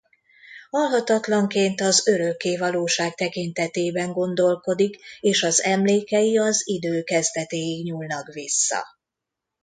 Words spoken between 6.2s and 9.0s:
az idő kezdetéig nyúlnak vissza.